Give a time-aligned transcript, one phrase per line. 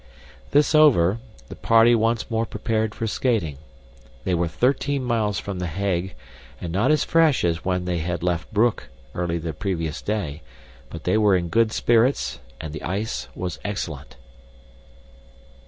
[0.49, 3.59] This over, the party once more prepared for skating.
[4.23, 6.15] They were thirteen miles from The Hague
[6.59, 10.41] and not as fresh as when they had left Broek early on the previous day,
[10.89, 14.15] but they were in good spirits and the ice was excellent.